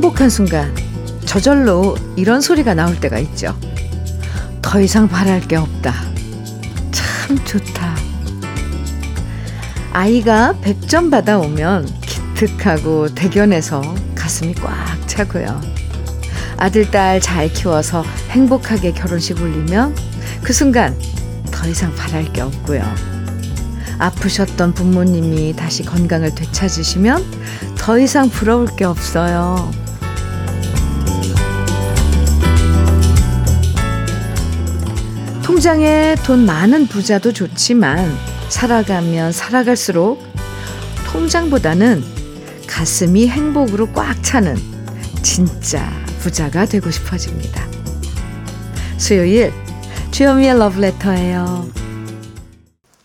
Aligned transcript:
행복한 0.00 0.30
순간 0.30 0.74
저절로 1.26 1.94
이런 2.16 2.40
소리가 2.40 2.72
나올 2.72 2.98
때가 2.98 3.18
있죠. 3.18 3.54
더 4.62 4.80
이상 4.80 5.06
바랄 5.06 5.42
게 5.42 5.56
없다. 5.56 5.92
참 6.90 7.44
좋다. 7.44 7.96
아이가 9.92 10.54
100점 10.62 11.10
받아오면 11.10 11.86
기특하고 12.00 13.14
대견해서 13.14 13.82
가슴이 14.14 14.54
꽉 14.54 14.72
차고요. 15.06 15.60
아들, 16.56 16.90
딸 16.90 17.20
잘 17.20 17.52
키워서 17.52 18.02
행복하게 18.30 18.92
결혼식 18.92 19.38
올리면 19.38 19.94
그 20.42 20.54
순간 20.54 20.98
더 21.50 21.68
이상 21.68 21.94
바랄 21.94 22.24
게 22.32 22.40
없고요. 22.40 22.82
아프셨던 23.98 24.72
부모님이 24.72 25.54
다시 25.54 25.82
건강을 25.82 26.34
되찾으시면 26.34 27.22
더 27.76 27.98
이상 27.98 28.30
부러울 28.30 28.66
게 28.76 28.86
없어요. 28.86 29.89
통장에 35.60 36.14
돈 36.24 36.46
많은 36.46 36.86
부자도 36.86 37.34
좋지만 37.34 38.10
살아가면 38.48 39.30
살아갈수록 39.30 40.18
통장보다는 41.12 42.02
가슴이 42.66 43.28
행복으로 43.28 43.92
꽉 43.92 44.22
차는 44.22 44.56
진짜 45.22 45.86
부자가 46.20 46.64
되고 46.64 46.90
싶어집니다. 46.90 47.62
수요일 48.96 49.52
주현미의 50.12 50.58
러브레터예요. 50.58 51.68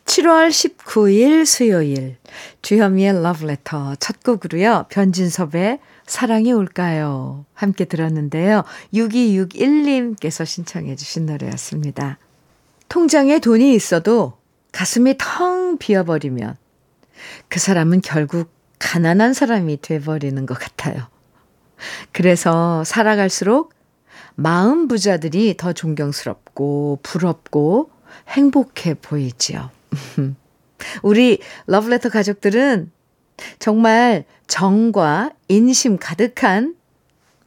7월 0.06 0.48
19일 0.48 1.46
수요일 1.46 2.16
주현미의 2.62 3.22
러브레터 3.22 3.96
첫 4.00 4.24
곡으로요. 4.24 4.86
변진섭의 4.88 5.80
사랑이 6.08 6.54
올까요? 6.54 7.44
함께 7.54 7.84
들었는데요. 7.84 8.64
6261님께서 8.94 10.46
신청해 10.46 10.96
주신 10.96 11.26
노래였습니다. 11.26 12.18
통장에 12.90 13.40
돈이 13.40 13.74
있어도 13.74 14.38
가슴이 14.72 15.16
텅 15.18 15.78
비어버리면 15.78 16.56
그 17.50 17.60
사람은 17.60 18.02
결국 18.02 18.52
가난한 18.80 19.34
사람이 19.34 19.82
돼버리는 19.82 20.46
것 20.46 20.58
같아요. 20.60 21.08
그래서 22.12 22.84
살아갈수록 22.84 23.74
마음 24.36 24.88
부자들이 24.88 25.56
더 25.58 25.74
존경스럽고 25.74 27.00
부럽고 27.04 27.90
행복해 28.30 28.96
보이지요. 28.96 29.72
우리 31.04 31.40
러브레터 31.68 32.10
가족들은 32.10 32.92
정말 33.60 34.26
정과 34.48 35.32
인심 35.48 35.98
가득한 35.98 36.76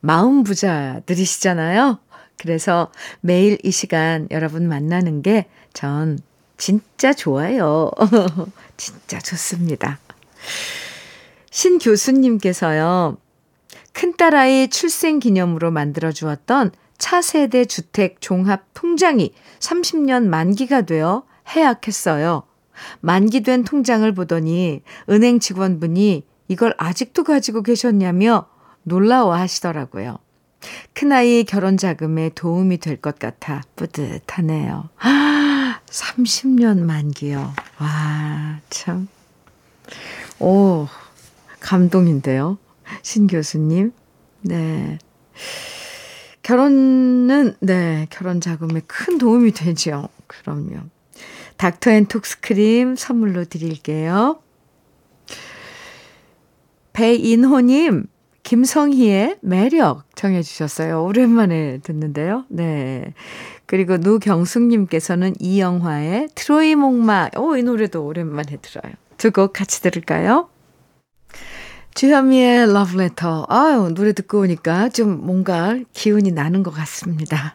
마음 0.01 0.45
부자들이시잖아요. 0.45 1.99
그래서 2.39 2.91
매일 3.21 3.59
이 3.63 3.71
시간 3.71 4.29
여러분 4.31 4.69
만나는 4.69 5.23
게 5.23 5.47
전 5.79 6.19
진짜 6.57 7.13
좋아요. 7.13 7.91
진짜 8.77 9.21
좋습니다. 9.21 10.01
신 11.51 11.79
교수님께서요. 11.79 13.17
큰딸아이 13.93 14.69
출생 14.71 15.21
기념으로 15.21 15.71
만들어 15.71 16.11
주었던 16.11 16.73
차세대 16.99 17.67
주택 17.67 18.21
종합 18.21 18.65
통장이 18.75 19.33
30년 19.61 20.25
만기가 20.25 20.83
되어 20.83 21.23
해약했어요. 21.49 22.43
만기된 23.01 23.63
통장을 23.63 24.13
보더니 24.15 24.83
은행 25.11 25.39
직원분이 25.39 26.25
이걸 26.49 26.75
아직도 26.77 27.23
가지고 27.23 27.63
계셨냐며 27.63 28.49
놀라워 28.83 29.35
하시더라고요. 29.35 30.19
큰아이 30.95 31.45
결혼 31.45 31.77
자금에 31.77 32.31
도움이 32.35 32.79
될 32.79 32.97
것 33.01 33.19
같아 33.19 33.63
뿌듯하네요. 33.77 34.89
아, 34.99 35.81
30년 35.87 36.81
만기요. 36.81 37.53
와, 37.81 38.61
참. 38.71 39.09
오, 40.41 40.87
감동인데요. 41.61 42.59
신 43.03 43.27
교수님. 43.27 43.93
네. 44.41 44.99
결혼은, 46.43 47.55
네, 47.61 48.07
결혼 48.11 48.41
자금에 48.41 48.81
큰 48.87 49.19
도움이 49.19 49.53
되죠. 49.53 50.09
그럼요. 50.27 50.81
닥터 51.57 51.91
앤 51.91 52.07
톡스 52.07 52.41
크림 52.41 52.97
선물로 52.97 53.45
드릴게요. 53.45 54.41
배인호님, 56.93 58.07
김성희의 58.53 59.37
매력 59.43 60.05
청해주셨어요. 60.15 61.05
오랜만에 61.05 61.81
듣는데요. 61.83 62.47
네. 62.49 63.13
그리고 63.67 63.99
누경숙님께서는 63.99 65.35
이영화의 65.39 66.31
트로이 66.35 66.75
목마. 66.75 67.29
오, 67.37 67.57
이 67.57 67.63
노래도 67.63 68.07
오랜만에 68.07 68.57
들어요. 68.63 68.95
두 69.19 69.33
곡 69.33 69.53
같이 69.53 69.83
들을까요? 69.83 70.49
주현미의 71.95 72.73
러브레터. 72.73 73.45
아유, 73.51 73.93
노래 73.95 74.15
듣고 74.15 74.41
오니까 74.41 74.89
좀 74.89 75.27
뭔가 75.27 75.79
기운이 75.93 76.33
나는 76.33 76.63
것 76.63 76.71
같습니다. 76.71 77.55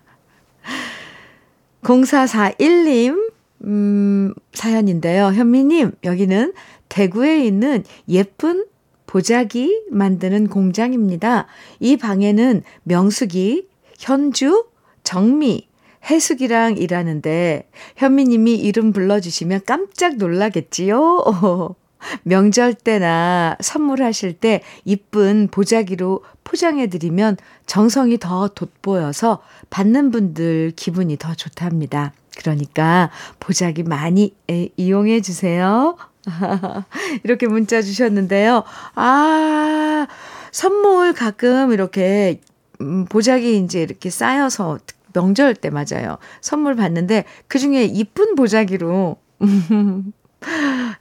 0441님, 1.82 3.32
음, 3.64 4.34
사연인데요. 4.54 5.32
현미님, 5.34 5.94
여기는 6.04 6.54
대구에 6.90 7.44
있는 7.44 7.84
예쁜 8.10 8.68
보자기 9.14 9.84
만드는 9.92 10.48
공장입니다. 10.48 11.46
이 11.80 11.98
방에는 11.98 12.64
명숙이, 12.82 13.68
현주, 14.00 14.66
정미, 15.04 15.68
해숙이랑 16.10 16.78
일하는데 16.78 17.70
현미님이 17.96 18.56
이름 18.56 18.92
불러주시면 18.92 19.62
깜짝 19.68 20.16
놀라겠지요? 20.16 21.76
명절 22.24 22.74
때나 22.74 23.56
선물하실 23.62 24.34
때 24.40 24.64
이쁜 24.84 25.48
보자기로 25.52 26.24
포장해드리면 26.44 27.38
정성이 27.68 28.18
더 28.18 28.48
돋보여서 28.48 29.44
받는 29.70 30.10
분들 30.10 30.74
기분이 30.76 31.18
더 31.18 31.36
좋답니다. 31.36 32.14
그러니까 32.36 33.12
보자기 33.40 33.84
많이 33.84 34.34
이용해 34.76 35.22
주세요. 35.22 35.98
이렇게 37.24 37.48
문자 37.48 37.82
주셨는데요. 37.82 38.64
아, 38.96 40.08
선물 40.52 41.14
가끔 41.14 41.72
이렇게 41.72 42.42
음, 42.82 43.06
보자기 43.06 43.58
이제 43.58 43.82
이렇게 43.82 44.10
쌓여서 44.10 44.80
명절 45.14 45.56
때 45.56 45.70
맞아요. 45.70 46.18
선물 46.42 46.76
받는데 46.76 47.26
그 47.48 47.60
중에 47.60 47.86
이쁜 47.86 48.36
보자기로 48.36 49.18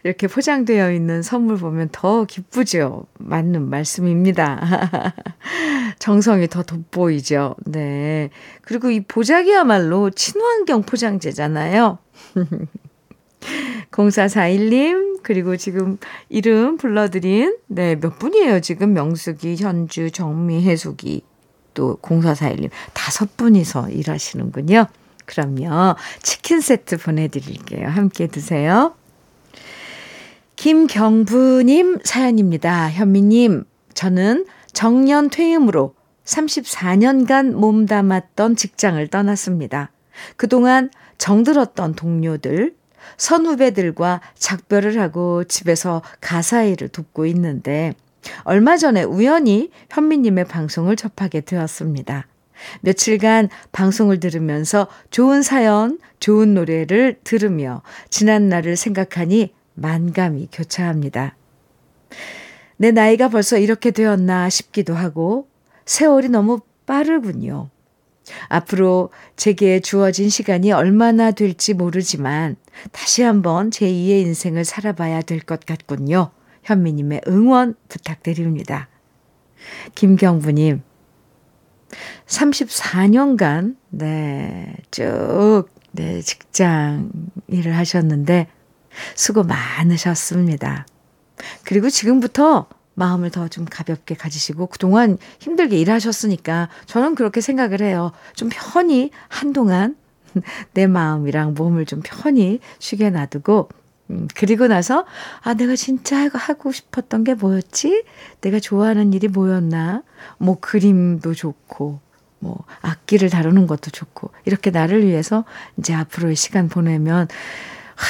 이렇게 0.05 0.27
포장되어 0.29 0.93
있는 0.93 1.23
선물 1.23 1.57
보면 1.57 1.89
더 1.93 2.25
기쁘죠. 2.25 3.07
맞는 3.19 3.69
말씀입니다. 3.69 4.61
정성이 5.99 6.49
더 6.49 6.63
돋보이죠. 6.63 7.57
네. 7.65 8.31
그리고 8.63 8.91
이 8.91 9.01
보자기야말로 9.01 10.11
친환경 10.11 10.83
포장재잖아요. 10.83 11.99
0441님, 13.91 15.23
그리고 15.23 15.57
지금 15.57 15.99
이름 16.29 16.77
불러드린, 16.77 17.57
네, 17.67 17.97
몇 17.97 18.19
분이에요? 18.19 18.61
지금 18.61 18.93
명숙이, 18.93 19.57
현주, 19.57 20.11
정미, 20.11 20.63
해숙이, 20.63 21.23
또 21.75 21.99
0441님. 22.03 22.71
다섯 22.93 23.37
분이서 23.37 23.91
일하시는군요. 23.91 24.87
그럼요. 25.25 25.97
치킨 26.23 26.61
세트 26.61 26.99
보내드릴게요. 26.99 27.89
함께 27.89 28.27
드세요. 28.27 28.95
김경부님 30.57 32.01
사연입니다. 32.05 32.91
현미님, 32.91 33.65
저는 33.95 34.47
정년 34.73 35.31
퇴임으로 35.31 35.95
34년간 36.25 37.53
몸담았던 37.53 38.57
직장을 38.57 39.05
떠났습니다. 39.09 39.91
그동안 40.37 40.91
정들었던 41.19 41.95
동료들, 41.95 42.75
선후배들과 43.17 44.21
작별을 44.37 45.01
하고 45.01 45.45
집에서 45.45 46.03
가사 46.21 46.65
일을 46.65 46.89
돕고 46.89 47.27
있는데 47.27 47.95
얼마 48.45 48.77
전에 48.77 49.03
우연히 49.03 49.71
현미님의 49.91 50.47
방송을 50.47 50.97
접하게 50.97 51.41
되었습니다. 51.41 52.27
며칠간 52.83 53.49
방송을 53.73 54.21
들으면서 54.21 54.87
좋은 55.11 55.43
사연, 55.43 55.99
좋은 56.21 56.55
노래를 56.55 57.19
들으며 57.25 57.83
지난 58.09 58.49
날을 58.49 58.77
생각하니 58.77 59.53
만감이 59.75 60.49
교차합니다. 60.53 61.37
내 62.77 62.91
나이가 62.91 63.29
벌써 63.29 63.59
이렇게 63.59 63.91
되었나 63.91 64.49
싶기도 64.49 64.95
하고 64.95 65.49
세월이 65.85 66.29
너무 66.29 66.61
빠르군요. 66.87 67.71
앞으로 68.49 69.11
제게 69.37 69.81
주어진 69.81 70.29
시간이 70.29 70.73
얼마나 70.73 71.33
될지 71.33 71.75
모르지만 71.75 72.57
다시 72.93 73.23
한번 73.23 73.71
제2의 73.71 74.23
인생을 74.23 74.65
살아봐야 74.65 75.23
될 75.23 75.41
것 75.41 75.65
같군요. 75.67 76.31
현미님의 76.65 77.23
응원 77.29 77.75
부탁드립니다. 77.89 78.89
김경부님, 79.95 80.83
34년간, 82.27 83.77
네, 83.91 84.75
쭉, 84.91 85.65
네, 85.93 86.21
직장 86.21 87.11
일을 87.49 87.77
하셨는데, 87.77 88.47
수고 89.15 89.43
많으셨습니다. 89.43 90.87
그리고 91.65 91.91
지금부터 91.91 92.69
마음을 92.95 93.31
더 93.31 93.49
좀 93.49 93.65
가볍게 93.65 94.15
가지시고 94.15 94.67
그동안 94.67 95.17
힘들게 95.41 95.79
일하셨으니까 95.79 96.69
저는 96.87 97.15
그렇게 97.15 97.41
생각을 97.41 97.81
해요. 97.81 98.13
좀 98.35 98.51
편히 98.53 99.11
한동안 99.29 99.97
내 100.75 100.87
마음이랑 100.87 101.55
몸을 101.55 101.87
좀 101.87 102.01
편히 102.05 102.61
쉬게 102.79 103.11
놔두고 103.11 103.69
음, 104.11 104.29
그리고 104.35 104.67
나서 104.67 105.07
아 105.43 105.55
내가 105.55 105.77
진짜 105.77 106.29
하고 106.33 106.73
싶었던 106.73 107.25
게 107.25 107.35
뭐였지? 107.35 108.05
내가 108.41 108.59
좋아하는 108.61 109.13
일이 109.13 109.29
뭐였나? 109.29 110.03
뭐 110.39 110.59
그림도 110.61 111.35
좋고 111.35 112.01
뭐 112.39 112.65
악기를 112.81 113.31
다루는 113.31 113.67
것도 113.67 113.91
좋고 113.91 114.31
이렇게 114.45 114.71
나를 114.71 115.07
위해서 115.07 115.45
이제 115.79 115.95
앞으로의 115.95 116.35
시간 116.35 116.69
보내면 116.69 117.29
하, 117.95 118.07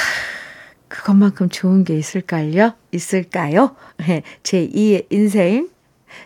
그것만큼 0.87 1.49
좋은 1.49 1.83
게 1.83 1.97
있을까요? 1.97 2.73
있을까요? 2.91 3.75
네, 3.97 4.23
제 4.41 4.67
2의 4.67 5.05
인생 5.11 5.69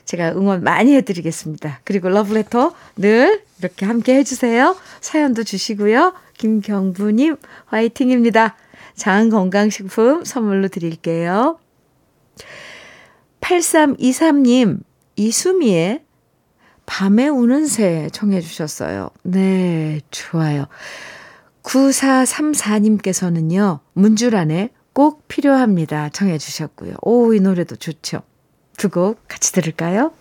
제가 0.05 0.33
응원 0.33 0.63
많이 0.63 0.95
해드리겠습니다. 0.95 1.81
그리고 1.83 2.09
러브레터 2.09 2.73
늘 2.97 3.43
이렇게 3.59 3.85
함께 3.85 4.15
해주세요. 4.15 4.75
사연도 5.01 5.43
주시고요. 5.43 6.13
김경부님 6.37 7.35
화이팅입니다. 7.65 8.55
장 8.95 9.29
건강식품 9.29 10.23
선물로 10.23 10.69
드릴게요. 10.69 11.59
8323님 13.41 14.79
이수미의 15.15 16.03
밤에 16.85 17.27
우는 17.27 17.65
새 17.67 18.09
청해 18.11 18.41
주셨어요. 18.41 19.09
네, 19.23 20.01
좋아요. 20.09 20.67
9434님께서는요, 21.63 23.79
문주란에 23.93 24.69
꼭 24.93 25.27
필요합니다. 25.27 26.09
청해 26.09 26.37
주셨고요. 26.37 26.95
오, 27.01 27.33
이 27.33 27.39
노래도 27.39 27.75
좋죠. 27.75 28.21
두 28.77 28.89
곡 28.91 29.27
같이 29.27 29.51
들을까요? 29.53 30.11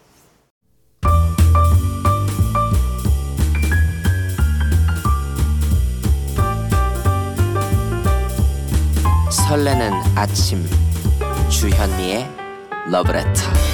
설레는 9.30 9.92
아침 10.16 10.64
주현미의 11.50 12.26
러브레터 12.90 13.65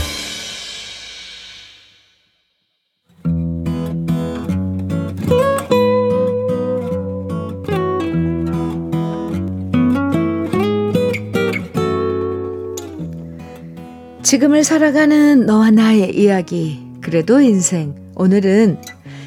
지금을 14.32 14.64
살아가는 14.64 15.44
너와 15.44 15.72
나의 15.72 16.16
이야기, 16.16 16.80
그래도 17.02 17.42
인생. 17.42 17.94
오늘은 18.14 18.80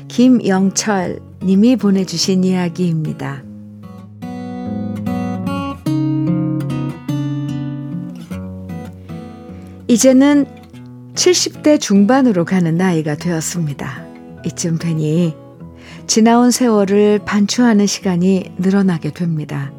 김영철 0.08 1.20
님이 1.44 1.76
보내주신 1.76 2.44
이야기입니다. 2.44 3.44
이제는 9.88 10.48
70대 11.14 11.80
중반으로 11.80 12.44
가는 12.44 12.76
나이가 12.76 13.14
되었습니다. 13.14 14.04
이쯤 14.48 14.80
되니 14.80 15.36
지나온 16.08 16.50
세월을 16.50 17.20
반추하는 17.26 17.86
시간이 17.86 18.54
늘어나게 18.58 19.12
됩니다. 19.12 19.72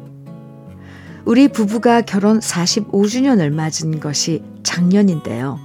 우리 1.27 1.49
부부가 1.49 1.99
결혼 1.99 2.39
45주년을 2.39 3.49
맞은 3.49 3.99
것이 3.99 4.45
작년인데요. 4.63 5.59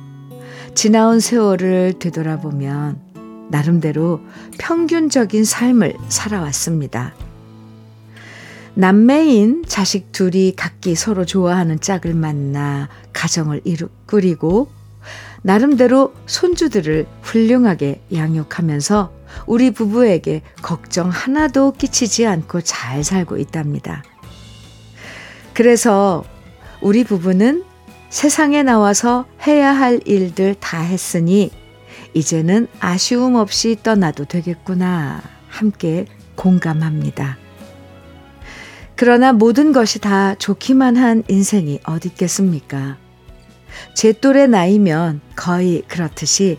지나온 0.75 1.21
세월을 1.21 2.01
되돌아보면 2.01 2.99
나름대로 3.49 4.21
평균적인 4.59 5.45
삶을 5.45 5.95
살아왔습니다. 6.09 7.15
남매인 8.75 9.63
자식 9.69 10.11
둘이 10.11 10.55
각기 10.57 10.97
서로 10.97 11.25
좋아하는 11.25 11.79
짝을 11.79 12.13
만나 12.13 12.89
가정을 13.13 13.61
이루, 13.63 13.89
꾸리고 14.07 14.69
나름대로 15.43 16.13
손주들을 16.27 17.07
훌륭하게 17.23 18.03
양육하면서 18.13 19.13
우리 19.47 19.71
부부에게 19.71 20.43
걱정 20.61 21.09
하나도 21.09 21.75
끼치지 21.75 22.27
않고 22.27 22.63
잘 22.63 23.05
살고 23.05 23.39
있답니다. 23.39 24.03
그래서 25.55 26.25
우리 26.81 27.05
부부는 27.05 27.65
세상에 28.09 28.63
나와서 28.63 29.27
해야 29.47 29.73
할 29.73 30.01
일들 30.05 30.55
다 30.55 30.81
했으니 30.81 31.51
이제는 32.15 32.69
아쉬움 32.81 33.37
없이 33.37 33.77
떠나도 33.83 34.27
되겠구나. 34.27 35.23
함께 35.49 36.07
공감합니다. 36.35 37.39
그러나 38.97 39.33
모든 39.33 39.73
것이 39.73 39.99
다 39.99 40.35
좋기만 40.35 40.97
한 40.97 41.25
인생이 41.29 41.81
어디 41.85 42.09
있겠습니까? 42.09 42.99
제 43.95 44.13
또래 44.13 44.47
나이면 44.47 45.21
거의 45.35 45.83
그렇듯이 45.89 46.59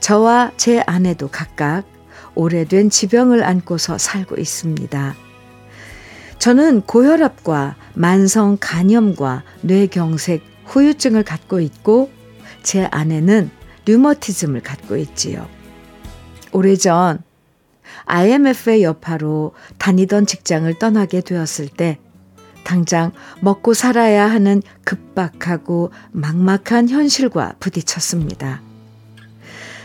저와 0.00 0.52
제 0.56 0.80
아내도 0.86 1.28
각각 1.28 1.84
오래된 2.34 2.90
지병을 2.90 3.44
안고서 3.44 3.98
살고 3.98 4.36
있습니다. 4.36 5.14
저는 6.42 6.80
고혈압과 6.80 7.76
만성 7.94 8.56
간염과 8.60 9.44
뇌경색, 9.60 10.42
후유증을 10.64 11.22
갖고 11.22 11.60
있고 11.60 12.10
제 12.64 12.88
아내는 12.90 13.48
류머티즘을 13.84 14.60
갖고 14.60 14.96
있지요. 14.96 15.46
오래전 16.50 17.22
IMF의 18.06 18.82
여파로 18.82 19.52
다니던 19.78 20.26
직장을 20.26 20.76
떠나게 20.80 21.20
되었을 21.20 21.68
때 21.68 22.00
당장 22.64 23.12
먹고 23.40 23.72
살아야 23.72 24.28
하는 24.28 24.62
급박하고 24.82 25.92
막막한 26.10 26.88
현실과 26.88 27.54
부딪혔습니다. 27.60 28.62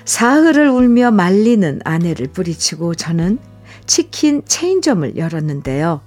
사흘을 0.06 0.70
울며 0.70 1.12
말리는 1.12 1.82
아내를 1.84 2.30
뿌리치고 2.30 2.96
저는 2.96 3.38
치킨 3.86 4.42
체인점을 4.44 5.18
열었는데요. 5.18 6.07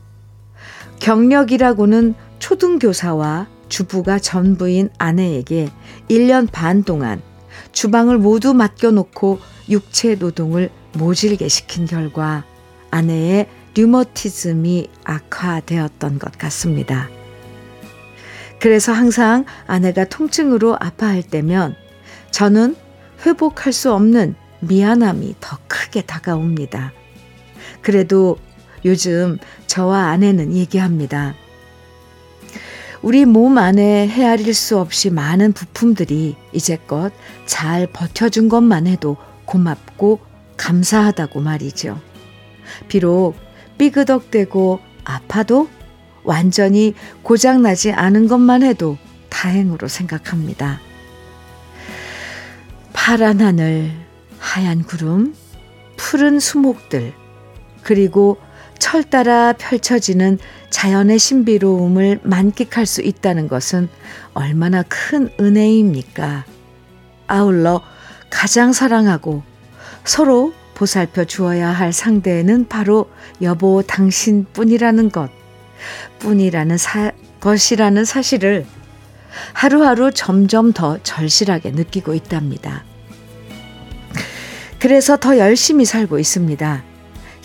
경력이라고는 1.00 2.14
초등교사와 2.38 3.48
주부가 3.68 4.18
전부인 4.18 4.90
아내에게 4.98 5.68
1년 6.08 6.48
반 6.50 6.82
동안 6.82 7.22
주방을 7.72 8.18
모두 8.18 8.54
맡겨놓고 8.54 9.38
육체 9.68 10.14
노동을 10.14 10.70
모질게 10.94 11.48
시킨 11.48 11.86
결과 11.86 12.44
아내의 12.90 13.48
류머티즘이 13.74 14.88
악화되었던 15.04 16.18
것 16.18 16.36
같습니다. 16.36 17.08
그래서 18.58 18.92
항상 18.92 19.44
아내가 19.66 20.04
통증으로 20.04 20.76
아파할 20.78 21.22
때면 21.22 21.76
저는 22.30 22.76
회복할 23.24 23.72
수 23.72 23.92
없는 23.92 24.34
미안함이 24.60 25.36
더 25.40 25.58
크게 25.66 26.02
다가옵니다. 26.02 26.92
그래도 27.80 28.38
요즘 28.84 29.38
저와 29.66 30.08
아내는 30.08 30.54
얘기합니다. 30.54 31.34
우리 33.02 33.24
몸 33.24 33.56
안에 33.56 34.08
헤아릴 34.08 34.52
수 34.52 34.78
없이 34.78 35.10
많은 35.10 35.52
부품들이 35.52 36.36
이제껏 36.52 37.12
잘 37.46 37.86
버텨준 37.86 38.48
것만 38.48 38.86
해도 38.86 39.16
고맙고 39.46 40.20
감사하다고 40.56 41.40
말이죠. 41.40 41.98
비록 42.88 43.34
삐그덕대고 43.78 44.80
아파도 45.04 45.68
완전히 46.22 46.94
고장나지 47.22 47.92
않은 47.92 48.28
것만 48.28 48.62
해도 48.62 48.98
다행으로 49.30 49.88
생각합니다. 49.88 50.80
파란 52.92 53.40
하늘, 53.40 53.90
하얀 54.38 54.82
구름, 54.82 55.34
푸른 55.96 56.38
수목들, 56.38 57.14
그리고 57.82 58.36
철 58.80 59.04
따라 59.04 59.52
펼쳐지는 59.52 60.38
자연의 60.70 61.20
신비로움을 61.20 62.20
만끽할 62.24 62.86
수 62.86 63.02
있다는 63.02 63.46
것은 63.46 63.88
얼마나 64.34 64.82
큰 64.82 65.28
은혜입니까? 65.38 66.44
아울러 67.28 67.82
가장 68.30 68.72
사랑하고 68.72 69.44
서로 70.04 70.52
보살펴 70.74 71.24
주어야 71.24 71.68
할 71.68 71.92
상대는 71.92 72.66
바로 72.68 73.10
여보 73.42 73.82
당신 73.82 74.46
뿐이라는 74.52 75.10
것, 75.10 75.30
뿐이라는 76.18 76.78
사, 76.78 77.12
것이라는 77.40 78.04
사실을 78.04 78.66
하루하루 79.52 80.10
점점 80.10 80.72
더 80.72 80.98
절실하게 81.02 81.72
느끼고 81.72 82.14
있답니다. 82.14 82.84
그래서 84.78 85.18
더 85.18 85.36
열심히 85.36 85.84
살고 85.84 86.18
있습니다. 86.18 86.89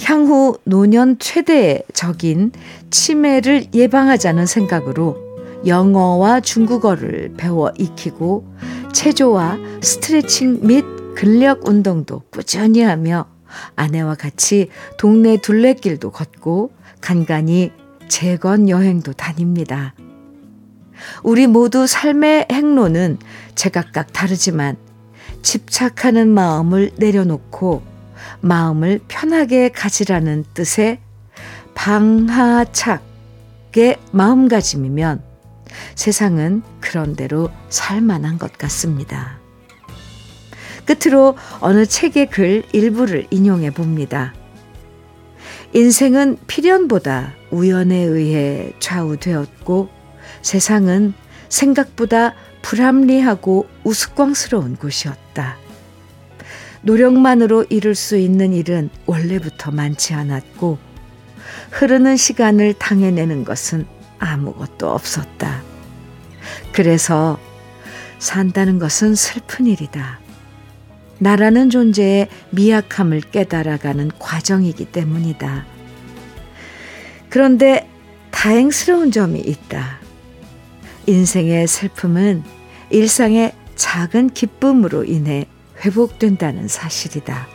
향후 0.03 0.57
노년 0.63 1.17
최대의 1.19 1.83
적인 1.93 2.51
치매를 2.91 3.73
예방하자는 3.73 4.45
생각으로 4.45 5.17
영어와 5.65 6.41
중국어를 6.41 7.33
배워 7.37 7.71
익히고 7.77 8.45
체조와 8.93 9.57
스트레칭 9.81 10.59
및 10.61 10.85
근력 11.15 11.67
운동도 11.67 12.21
꾸준히 12.29 12.81
하며 12.81 13.25
아내와 13.75 14.15
같이 14.15 14.69
동네 14.97 15.37
둘레길도 15.37 16.11
걷고 16.11 16.71
간간히 17.01 17.71
재건 18.07 18.69
여행도 18.69 19.13
다닙니다. 19.13 19.95
우리 21.23 21.47
모두 21.47 21.87
삶의 21.87 22.47
행로는 22.51 23.17
제각각 23.55 24.13
다르지만 24.13 24.77
집착하는 25.41 26.27
마음을 26.29 26.91
내려놓고 26.97 27.94
마음을 28.45 28.99
편하게 29.07 29.69
가지라는 29.69 30.45
뜻의 30.53 30.99
방하착의 31.73 33.01
마음가짐이면 34.11 35.23
세상은 35.95 36.61
그런대로 36.79 37.49
살만한 37.69 38.37
것 38.37 38.55
같습니다. 38.59 39.39
끝으로 40.85 41.35
어느 41.59 41.87
책의 41.87 42.29
글 42.29 42.63
일부를 42.71 43.25
인용해 43.31 43.71
봅니다. 43.71 44.35
인생은 45.73 46.37
필연보다 46.45 47.33
우연에 47.49 47.95
의해 47.95 48.73
좌우되었고 48.79 49.89
세상은 50.43 51.15
생각보다 51.49 52.35
불합리하고 52.61 53.67
우스꽝스러운 53.83 54.75
곳이었다. 54.75 55.64
노력만으로 56.85 57.65
이룰 57.69 57.95
수 57.95 58.15
있는 58.15 58.53
일은 58.53 58.89
원래부터 59.07 59.71
많지 59.71 60.13
않았고 60.13 60.77
흐르는 61.71 62.15
시간을 62.15 62.75
당해내는 62.75 63.43
것은 63.43 63.85
아무것도 64.19 64.89
없었다. 64.89 65.63
그래서 66.71 67.39
산다는 68.19 68.79
것은 68.79 69.15
슬픈 69.15 69.65
일이다. 69.65 70.19
나라는 71.17 71.69
존재의 71.69 72.27
미약함을 72.51 73.21
깨달아가는 73.31 74.11
과정이기 74.19 74.85
때문이다. 74.85 75.65
그런데 77.29 77.89
다행스러운 78.31 79.11
점이 79.11 79.39
있다. 79.39 79.99
인생의 81.07 81.67
슬픔은 81.67 82.43
일상의 82.91 83.53
작은 83.75 84.29
기쁨으로 84.29 85.03
인해 85.03 85.47
회복된다는 85.83 86.67
사실이다. 86.67 87.47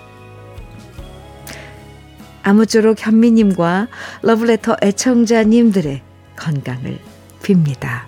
아무쪼록 2.42 3.04
현미님과 3.04 3.88
러브레터 4.22 4.76
애청자님들의 4.82 6.02
건강을 6.36 6.98
빕니다. 7.42 8.02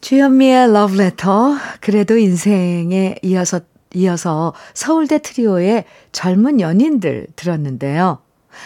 주현미의 0.00 0.72
러브레터 0.72 1.56
그래도 1.80 2.18
인생에 2.18 3.14
이어서 3.22 3.60
이어서 3.94 4.54
서울대 4.74 5.18
트리오의 5.18 5.84
젊은 6.10 6.60
연인들 6.60 7.28
들었는데요. 7.36 8.18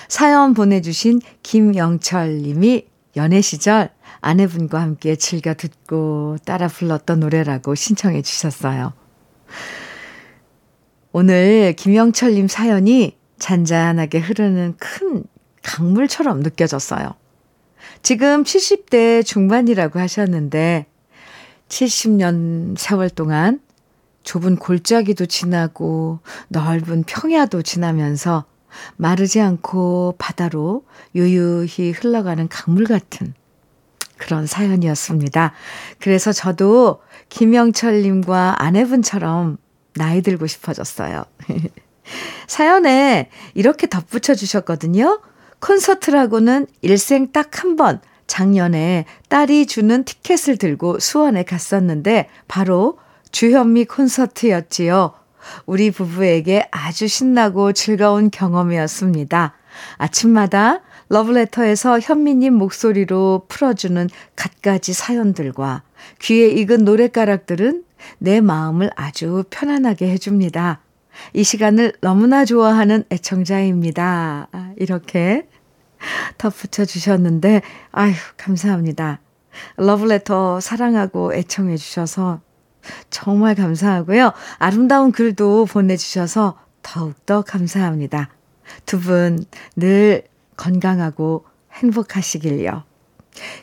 사연 0.09 0.55
보내주신 0.55 1.21
김영철 1.43 2.39
님이 2.39 2.87
연애 3.17 3.41
시절 3.41 3.91
아내분과 4.21 4.81
함께 4.81 5.17
즐겨 5.17 5.55
듣고 5.55 6.39
따라 6.45 6.69
불렀던 6.69 7.21
노래라고 7.21 7.75
신청해 7.75 8.23
주셨어요. 8.23 8.93
오늘 11.13 11.75
김영철 11.77 12.35
님 12.35 12.49
사연이 12.49 13.17
잔잔하게 13.39 14.19
흐르는 14.19 14.75
큰 14.79 15.25
강물처럼 15.63 16.41
느껴졌어요. 16.41 17.15
지금 18.03 18.43
70대 18.43 19.25
중반이라고 19.25 19.99
하셨는데 19.99 20.87
70년 21.69 22.77
세월 22.79 23.11
동안 23.11 23.61
좁은 24.23 24.57
골짜기도 24.57 25.27
지나고 25.27 26.21
넓은 26.49 27.05
평야도 27.05 27.63
지나면서 27.63 28.45
마르지 28.97 29.41
않고 29.41 30.17
바다로 30.19 30.85
유유히 31.15 31.93
흘러가는 31.93 32.47
강물 32.49 32.85
같은 32.87 33.35
그런 34.17 34.47
사연이었습니다. 34.47 35.53
그래서 35.99 36.33
저도 36.33 37.01
김영철님과 37.29 38.63
아내분처럼 38.63 39.59
나이 39.95 40.23
들고 40.23 40.47
싶어졌어요. 40.47 41.25
사연에 42.47 43.31
이렇게 43.55 43.87
덧붙여 43.89 44.35
주셨거든요. 44.35 45.21
콘서트라고는 45.61 46.67
일생 46.83 47.33
딱 47.33 47.59
한 47.65 47.77
번 47.77 48.01
작년에 48.27 49.05
딸이 49.29 49.67
주는 49.67 50.05
티켓을 50.05 50.57
들고 50.57 50.99
수원에 50.99 51.43
갔었는데 51.43 52.29
바로 52.49 52.99
주현미 53.33 53.85
콘서트였지요. 53.87 55.13
우리 55.67 55.91
부부에게 55.91 56.69
아주 56.71 57.09
신나고 57.09 57.73
즐거운 57.73 58.31
경험이었습니다. 58.31 59.55
아침마다 59.97 60.81
러브레터에서 61.09 62.01
현미님 62.01 62.55
목소리로 62.55 63.47
풀어주는 63.49 64.09
갖가지 64.37 64.93
사연들과 64.93 65.83
귀에 66.21 66.49
익은 66.49 66.85
노랫가락들은 66.85 67.85
내 68.19 68.41
마음을 68.41 68.91
아주 68.97 69.45
편안하게 69.51 70.11
해줍니다. 70.11 70.81
이 71.33 71.45
시간을 71.45 71.95
너무나 72.01 72.45
좋아하는 72.45 73.05
애청자입니다. 73.11 74.49
이렇게 74.77 75.47
덧붙여 76.39 76.85
주셨는데, 76.85 77.63
아유, 77.93 78.15
감사합니다. 78.37 79.21
러브레터 79.77 80.61
사랑하고 80.61 81.35
애청해 81.35 81.77
주셔서 81.77 82.41
정말 83.11 83.55
감사하고요. 83.55 84.33
아름다운 84.59 85.13
글도 85.13 85.67
보내주셔서 85.67 86.59
더욱더 86.83 87.43
감사합니다. 87.43 88.31
두 88.87 88.99
분 89.01 89.45
늘 89.77 90.25
건강하고 90.57 91.45
행복하시길요. 91.73 92.85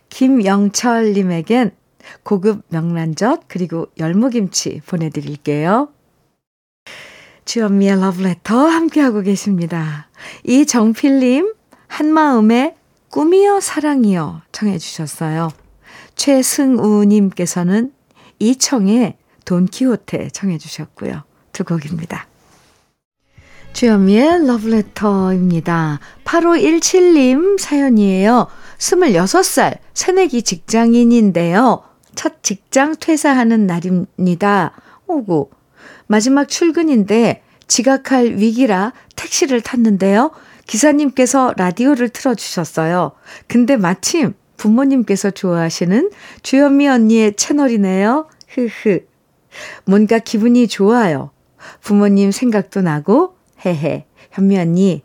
김영철님에겐 0.09 1.71
고급 2.23 2.63
명란젓 2.69 3.43
그리고 3.47 3.87
열무김치 3.97 4.81
보내드릴게요. 4.85 5.89
주연미의 7.45 7.99
러브레터 8.01 8.55
함께하고 8.67 9.21
계십니다. 9.21 10.09
이정필님 10.43 11.53
한마음에 11.87 12.75
꿈이여 13.09 13.59
사랑이여 13.59 14.41
청해 14.51 14.77
주셨어요. 14.77 15.49
최승우님께서는 16.15 17.93
이청의 18.41 19.17
돈키호테 19.45 20.29
청해 20.29 20.57
주셨고요. 20.57 21.23
두 21.53 21.63
곡입니다. 21.63 22.27
주현미의 23.73 24.47
러브레터입니다. 24.47 25.99
8517님 26.25 27.59
사연이에요. 27.59 28.47
26살 28.79 29.77
새내기 29.93 30.41
직장인인데요. 30.41 31.83
첫 32.15 32.43
직장 32.43 32.95
퇴사하는 32.99 33.67
날입니다. 33.67 34.73
오고 35.07 35.51
마지막 36.07 36.49
출근인데 36.49 37.43
지각할 37.67 38.37
위기라 38.37 38.91
택시를 39.15 39.61
탔는데요. 39.61 40.31
기사님께서 40.65 41.53
라디오를 41.57 42.09
틀어주셨어요. 42.09 43.11
근데 43.47 43.77
마침 43.77 44.33
부모님께서 44.61 45.31
좋아하시는 45.31 46.11
주현미 46.43 46.87
언니의 46.87 47.35
채널이네요. 47.35 48.27
흐흐. 48.49 48.99
뭔가 49.85 50.19
기분이 50.19 50.67
좋아요. 50.67 51.31
부모님 51.81 52.31
생각도 52.31 52.81
나고, 52.81 53.35
헤헤. 53.65 54.05
현미 54.29 54.59
언니, 54.59 55.01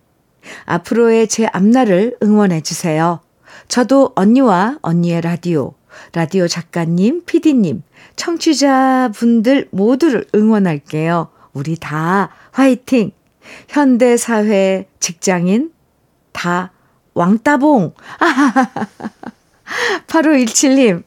앞으로의 0.67 1.27
제 1.29 1.47
앞날을 1.47 2.19
응원해 2.23 2.61
주세요. 2.61 3.21
저도 3.67 4.13
언니와 4.15 4.79
언니의 4.83 5.23
라디오, 5.23 5.73
라디오 6.13 6.47
작가님, 6.47 7.25
피디님, 7.25 7.83
청취자분들 8.17 9.69
모두를 9.71 10.27
응원할게요. 10.35 11.31
우리 11.55 11.77
다 11.77 12.29
화이팅! 12.53 13.13
현대사회 13.69 14.87
직장인 15.01 15.73
다 16.33 16.73
왕따봉! 17.15 17.95
아하하하. 18.19 18.89
8517님. 20.07 21.03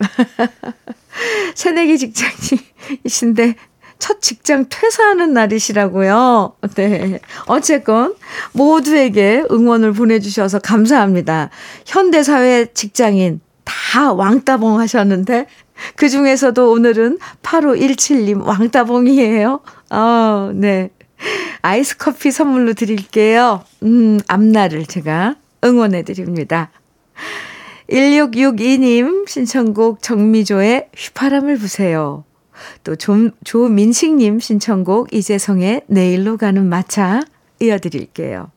새내기 1.55 1.97
직장인이신데 1.97 3.55
첫 3.99 4.21
직장 4.21 4.65
퇴사하는 4.69 5.33
날이시라고요. 5.33 6.55
네. 6.75 7.19
어쨌건 7.47 8.15
모두에게 8.53 9.43
응원을 9.51 9.91
보내주셔서 9.91 10.59
감사합니다. 10.59 11.49
현대사회 11.85 12.67
직장인 12.73 13.41
다 13.65 14.13
왕따봉 14.13 14.79
하셨는데 14.79 15.47
그 15.95 16.09
중에서도 16.09 16.71
오늘은 16.71 17.19
8517님 17.43 18.45
왕따봉이에요. 18.45 19.59
어, 19.91 20.51
네. 20.55 20.89
아이스 21.61 21.97
커피 21.97 22.31
선물로 22.31 22.73
드릴게요. 22.73 23.63
음, 23.83 24.19
앞날을 24.27 24.85
제가 24.85 25.35
응원해 25.65 26.03
드립니다. 26.03 26.71
1662님 27.89 29.27
신청곡 29.27 30.01
정미조의 30.01 30.89
휘파람을 30.95 31.57
부세요. 31.57 32.23
또 32.83 32.95
조, 32.95 33.31
조민식님 33.43 34.39
신청곡 34.39 35.13
이재성의 35.13 35.83
내일로 35.87 36.37
가는 36.37 36.65
마차 36.65 37.21
이어드릴게요. 37.59 38.51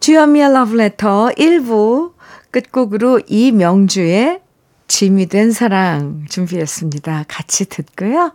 주현미의 0.00 0.52
러브레터 0.52 1.30
1부 1.36 2.12
끝곡으로 2.50 3.20
이명주의 3.26 4.40
짐이 4.88 5.26
된 5.26 5.52
사랑 5.52 6.24
준비했습니다. 6.28 7.26
같이 7.28 7.68
듣고요. 7.68 8.32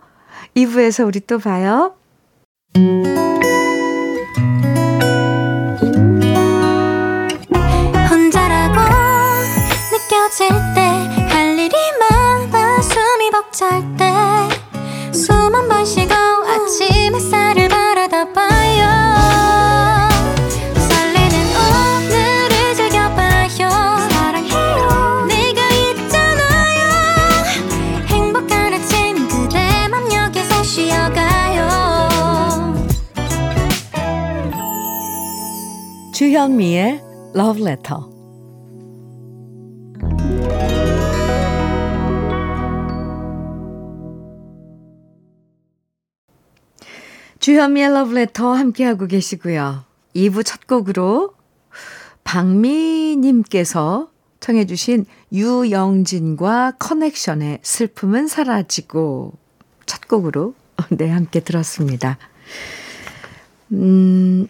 2부에서 0.56 1.06
우리 1.06 1.20
또 1.20 1.38
봐요. 1.38 1.94
주현미의 36.36 37.00
Love 37.34 37.62
Letter. 37.62 38.02
주현미의 47.38 47.88
Love 47.88 48.14
Letter 48.14 48.54
함께하고 48.54 49.06
계시고요. 49.06 49.84
2부 50.14 50.44
첫 50.44 50.66
곡으로 50.66 51.32
박미님께서 52.24 54.10
청해주신 54.40 55.06
유영진과 55.32 56.72
커넥션의 56.78 57.60
슬픔은 57.62 58.28
사라지고 58.28 59.32
첫 59.86 60.06
곡으로 60.06 60.52
네 60.92 61.08
함께 61.08 61.40
들었습니다. 61.40 62.18
음, 63.72 64.48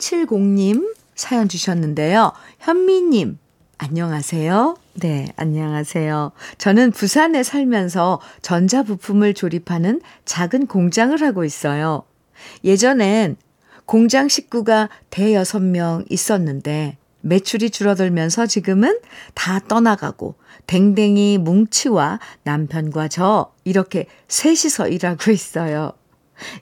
0170님 0.00 0.94
사연 1.14 1.48
주셨는데요. 1.48 2.32
현미님, 2.58 3.38
안녕하세요. 3.78 4.76
네, 4.94 5.28
안녕하세요. 5.36 6.32
저는 6.58 6.90
부산에 6.90 7.42
살면서 7.42 8.20
전자부품을 8.42 9.34
조립하는 9.34 10.00
작은 10.24 10.66
공장을 10.66 11.20
하고 11.22 11.44
있어요. 11.44 12.02
예전엔 12.64 13.36
공장 13.84 14.28
식구가 14.28 14.88
대여섯 15.10 15.62
명 15.62 16.04
있었는데 16.08 16.96
매출이 17.22 17.70
줄어들면서 17.70 18.46
지금은 18.46 18.98
다 19.34 19.60
떠나가고 19.60 20.36
댕댕이 20.66 21.38
뭉치와 21.38 22.18
남편과 22.44 23.08
저 23.08 23.52
이렇게 23.64 24.06
셋이서 24.28 24.88
일하고 24.88 25.30
있어요. 25.30 25.92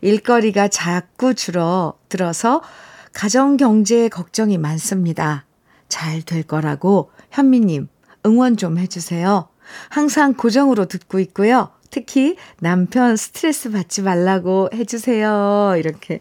일거리가 0.00 0.68
자꾸 0.68 1.34
줄어 1.34 1.94
들어서 2.08 2.62
가정 3.12 3.56
경제에 3.56 4.08
걱정이 4.08 4.58
많습니다. 4.58 5.44
잘 5.88 6.22
될 6.22 6.42
거라고 6.42 7.10
현미님 7.30 7.88
응원 8.26 8.56
좀 8.56 8.78
해주세요. 8.78 9.48
항상 9.88 10.34
고정으로 10.34 10.86
듣고 10.86 11.18
있고요. 11.20 11.70
특히 11.90 12.36
남편 12.60 13.16
스트레스 13.16 13.70
받지 13.70 14.02
말라고 14.02 14.68
해주세요. 14.74 15.74
이렇게 15.78 16.20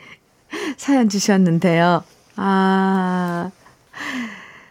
사연 0.77 1.09
주셨는데요. 1.09 2.03
아, 2.37 3.51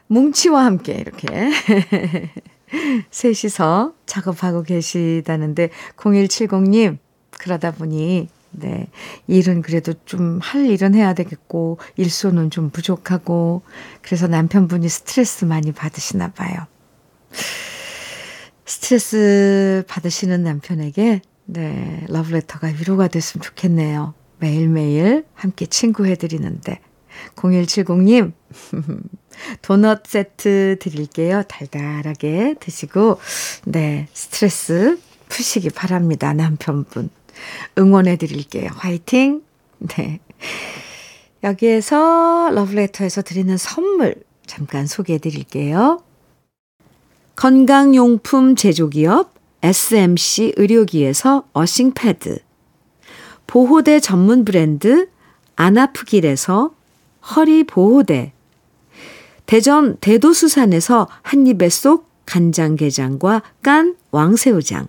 뭉치와 0.07 0.65
함께 0.65 0.95
이렇게 0.95 1.51
셋이서 3.11 3.95
작업하고 4.07 4.63
계시다는데 4.63 5.71
0170님 5.97 6.99
그러다 7.31 7.73
보니 7.73 8.29
네. 8.59 8.89
일은 9.27 9.63
그래도 9.63 9.93
좀 10.05 10.39
할 10.43 10.67
일은 10.67 10.95
해야 10.95 11.15
되겠고, 11.15 11.79
일손은 11.97 12.51
좀 12.51 12.71
부족하고, 12.71 13.63
그래서 14.03 14.27
남편분이 14.27 14.89
스트레스 14.89 15.45
많이 15.45 15.73
받으시나 15.73 16.33
봐요. 16.33 16.67
스트레스 18.65 19.85
받으시는 19.89 20.43
남편에게, 20.43 21.21
네, 21.47 22.05
러브레터가 22.09 22.69
위로가 22.69 23.09
됐으면 23.09 23.43
좋겠네요. 23.43 24.15
매일매일 24.39 25.25
함께 25.35 25.67
친구해드리는데. 25.67 26.81
0170님, 27.37 28.33
도넛 29.63 30.07
세트 30.07 30.77
드릴게요. 30.81 31.43
달달하게 31.49 32.57
드시고, 32.61 33.19
네, 33.65 34.09
스트레스 34.13 34.99
푸시기 35.29 35.71
바랍니다. 35.71 36.33
남편분. 36.33 37.11
응원해 37.79 38.17
드릴게요. 38.17 38.71
화이팅! 38.75 39.43
네. 39.79 40.21
여기에서 41.45 42.51
러브레터에서 42.53 43.23
드리는 43.23 43.57
선물 43.57 44.17
잠깐 44.47 44.87
소개해 44.87 45.19
드릴게요. 45.19 46.03
건강용품 47.37 48.57
제조기업 48.57 49.35
SMC 49.63 50.55
의료기에서 50.57 51.45
어싱패드 51.53 52.39
보호대 53.47 54.01
전문 54.01 54.45
브랜드 54.45 55.09
안아프길에서 55.57 56.71
허리보호대 57.35 58.33
대전 59.47 59.97
대도수산에서 59.99 61.09
한입에 61.23 61.69
쏙 61.69 62.09
간장게장과 62.27 63.43
깐 63.63 63.97
왕새우장 64.11 64.89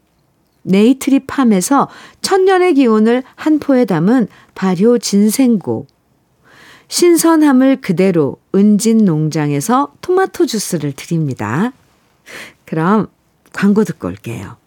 네이트리 0.63 1.25
팜에서 1.27 1.89
천년의 2.21 2.75
기운을 2.75 3.23
한 3.35 3.59
포에 3.59 3.85
담은 3.85 4.27
발효 4.55 4.97
진생고, 4.97 5.87
신선함을 6.87 7.81
그대로 7.81 8.37
은진 8.53 9.05
농장에서 9.05 9.93
토마토 10.01 10.45
주스를 10.45 10.91
드립니다. 10.91 11.71
그럼 12.65 13.07
광고 13.53 13.83
듣고 13.83 14.09
올게요. 14.09 14.57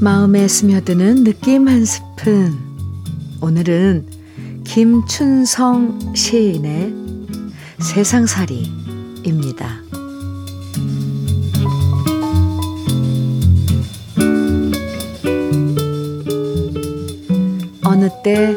마음에 0.00 0.46
스며드는 0.46 1.24
느낌 1.24 1.68
한 1.68 1.84
스푼. 1.84 2.65
오늘은 3.40 4.06
김춘성 4.64 6.14
시인의 6.14 6.92
세상살이입니다. 7.78 9.82
어느 17.84 18.08
때 18.22 18.56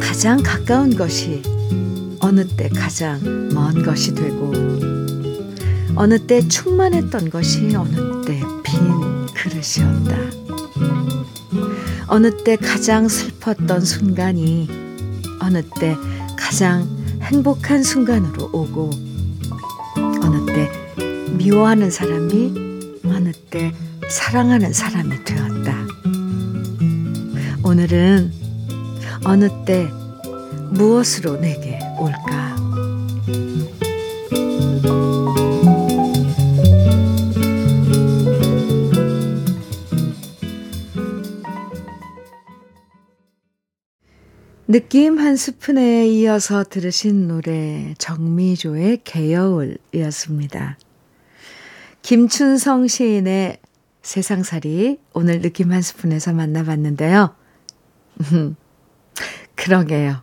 가장 0.00 0.42
가까운 0.42 0.96
것이 0.96 1.42
어느 2.20 2.46
때 2.46 2.68
가장 2.68 3.20
먼 3.54 3.82
것이 3.82 4.14
되고 4.14 4.52
어느 5.94 6.18
때 6.18 6.46
충만했던 6.46 7.30
것이 7.30 7.74
어느 7.76 8.22
때 8.24 8.42
빈 8.68 9.24
그릇이었다. 9.34 10.27
어느 12.10 12.34
때 12.42 12.56
가장 12.56 13.06
슬펐던 13.06 13.82
순간이 13.82 14.66
어느 15.40 15.62
때 15.78 15.94
가장 16.36 16.88
행복한 17.20 17.82
순간으로 17.82 18.48
오고 18.50 18.90
어느 20.22 20.46
때 20.46 20.70
미워하는 21.32 21.90
사람이 21.90 23.00
어느 23.04 23.32
때 23.50 23.74
사랑하는 24.08 24.72
사람이 24.72 25.22
되었다. 25.24 25.86
오늘은 27.62 28.32
어느 29.24 29.48
때 29.66 29.90
무엇으로 30.70 31.38
내게 31.38 31.78
느낌 44.70 45.18
한 45.18 45.36
스푼에 45.36 46.06
이어서 46.08 46.62
들으신 46.62 47.26
노래 47.26 47.94
정미조의 47.96 49.00
개여울이었습니다. 49.02 50.76
김춘성 52.02 52.86
시인의 52.86 53.60
세상살이 54.02 55.00
오늘 55.14 55.40
느낌 55.40 55.72
한 55.72 55.80
스푼에서 55.80 56.34
만나봤는데요. 56.34 57.34
그러게요. 59.56 60.22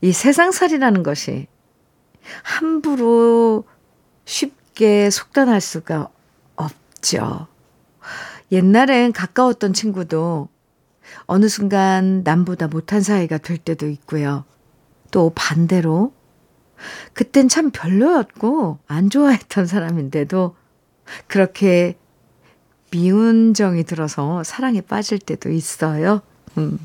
이 0.00 0.10
세상살이라는 0.10 1.04
것이 1.04 1.46
함부로 2.42 3.62
쉽게 4.24 5.08
속단할 5.08 5.60
수가 5.60 6.08
없죠. 6.56 7.46
옛날엔 8.50 9.12
가까웠던 9.12 9.72
친구도 9.72 10.48
어느 11.26 11.48
순간 11.48 12.22
남보다 12.22 12.68
못한 12.68 13.00
사이가 13.00 13.38
될 13.38 13.58
때도 13.58 13.88
있고요. 13.88 14.44
또 15.10 15.32
반대로 15.34 16.12
그땐 17.12 17.48
참 17.48 17.70
별로였고 17.70 18.78
안 18.86 19.10
좋아했던 19.10 19.66
사람인데도 19.66 20.56
그렇게 21.26 21.96
미운 22.90 23.54
정이 23.54 23.84
들어서 23.84 24.44
사랑에 24.44 24.80
빠질 24.80 25.18
때도 25.18 25.50
있어요. 25.50 26.22
음. 26.58 26.78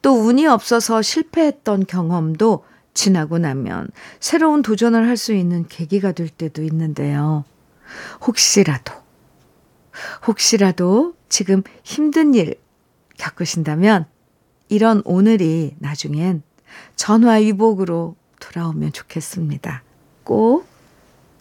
또 0.00 0.14
운이 0.14 0.46
없어서 0.46 1.02
실패했던 1.02 1.86
경험도 1.86 2.64
지나고 2.94 3.38
나면 3.38 3.88
새로운 4.20 4.62
도전을 4.62 5.06
할 5.06 5.16
수 5.16 5.32
있는 5.34 5.66
계기가 5.68 6.12
될 6.12 6.28
때도 6.28 6.62
있는데요. 6.62 7.44
혹시라도, 8.26 8.92
혹시라도 10.26 11.14
지금 11.28 11.62
힘든 11.82 12.34
일 12.34 12.56
겪으신다면 13.18 14.06
이런 14.68 15.02
오늘이 15.04 15.74
나중엔 15.78 16.42
전화위복으로 16.96 18.16
돌아오면 18.40 18.92
좋겠습니다. 18.92 19.82
꼭 20.24 20.66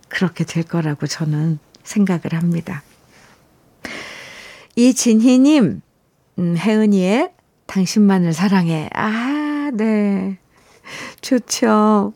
그렇게 0.09 0.43
될 0.43 0.63
거라고 0.63 1.07
저는 1.07 1.59
생각을 1.83 2.33
합니다. 2.33 2.83
이진희님, 4.75 5.81
음, 6.39 6.57
혜은이의 6.57 7.31
당신만을 7.65 8.33
사랑해. 8.33 8.89
아, 8.93 9.71
네. 9.73 10.37
좋죠. 11.21 12.13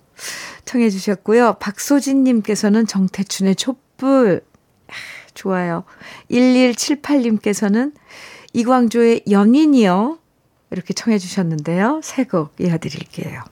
청해 0.66 0.90
주셨고요. 0.90 1.56
박소진님께서는 1.60 2.86
정태춘의 2.86 3.56
촛불. 3.56 4.44
아, 4.88 4.94
좋아요. 5.34 5.84
1178님께서는 6.30 7.94
이광조의 8.54 9.24
연인이요. 9.30 10.18
이렇게 10.72 10.94
청해 10.94 11.18
주셨는데요. 11.18 12.02
새 12.04 12.24
곡 12.24 12.54
이어드릴게요. 12.60 13.44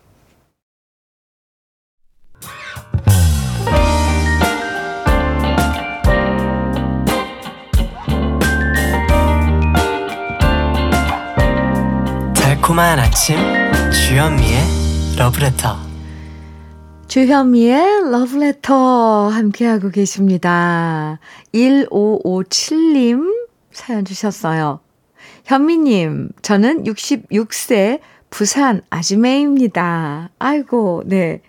달콤한 12.36 13.00
아침 13.00 13.38
주현미의 13.92 14.60
러브레터 15.18 15.78
주현미의 17.08 18.12
러브레터 18.12 19.30
함께하고 19.30 19.90
계십니다. 19.90 21.20
1557님 21.54 23.48
사연 23.72 24.06
주셨어요. 24.06 24.80
현미님, 25.50 26.30
저는 26.44 26.84
66세 26.84 28.02
부산 28.30 28.84
아주매입니다. 28.92 30.30
아이고, 30.38 31.02
네. 31.08 31.42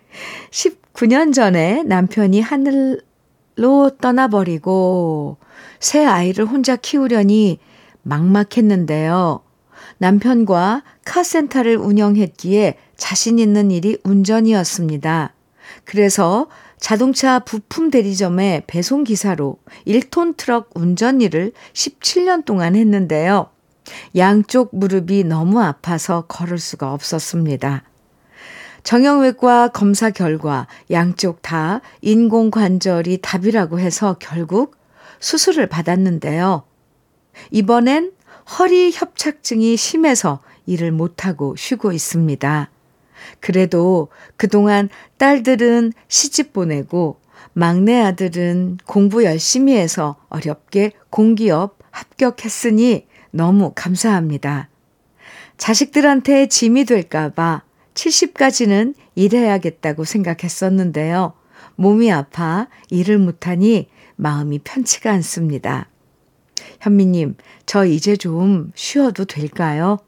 19년 0.50 1.34
전에 1.34 1.82
남편이 1.82 2.40
하늘로 2.40 3.98
떠나버리고 4.00 5.36
새 5.80 6.02
아이를 6.02 6.46
혼자 6.46 6.76
키우려니 6.76 7.58
막막했는데요. 8.00 9.42
남편과 9.98 10.82
카센터를 11.04 11.76
운영했기에 11.76 12.78
자신 12.96 13.38
있는 13.38 13.70
일이 13.70 13.98
운전이었습니다. 14.04 15.34
그래서 15.84 16.48
자동차 16.78 17.40
부품 17.40 17.90
대리점의 17.90 18.62
배송 18.66 19.04
기사로 19.04 19.58
1톤 19.86 20.38
트럭 20.38 20.70
운전 20.74 21.20
일을 21.20 21.52
17년 21.74 22.46
동안 22.46 22.76
했는데요. 22.76 23.50
양쪽 24.16 24.70
무릎이 24.76 25.24
너무 25.24 25.60
아파서 25.60 26.22
걸을 26.22 26.58
수가 26.58 26.92
없었습니다. 26.92 27.84
정형외과 28.82 29.68
검사 29.68 30.10
결과 30.10 30.66
양쪽 30.90 31.42
다 31.42 31.80
인공관절이 32.00 33.18
답이라고 33.22 33.78
해서 33.78 34.16
결국 34.18 34.76
수술을 35.20 35.66
받았는데요. 35.68 36.62
이번엔 37.50 38.12
허리 38.58 38.90
협착증이 38.92 39.76
심해서 39.76 40.40
일을 40.66 40.92
못하고 40.92 41.56
쉬고 41.56 41.92
있습니다. 41.92 42.70
그래도 43.40 44.08
그동안 44.36 44.88
딸들은 45.18 45.92
시집 46.08 46.52
보내고 46.52 47.20
막내 47.52 48.00
아들은 48.00 48.78
공부 48.86 49.24
열심히 49.24 49.76
해서 49.76 50.16
어렵게 50.28 50.92
공기업 51.10 51.78
합격했으니 51.90 53.06
너무 53.30 53.72
감사합니다. 53.74 54.68
자식들한테 55.56 56.48
짐이 56.48 56.84
될까봐 56.84 57.62
70까지는 57.94 58.94
일해야겠다고 59.14 60.04
생각했었는데요. 60.04 61.34
몸이 61.76 62.10
아파 62.12 62.68
일을 62.90 63.18
못하니 63.18 63.88
마음이 64.16 64.60
편치가 64.60 65.12
않습니다. 65.12 65.88
현미님, 66.80 67.36
저 67.66 67.84
이제 67.84 68.16
좀 68.16 68.72
쉬어도 68.74 69.24
될까요? 69.24 69.98